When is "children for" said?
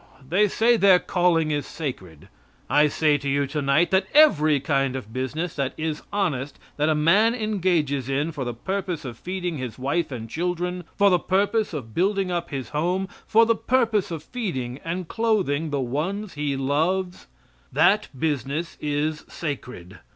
10.27-11.11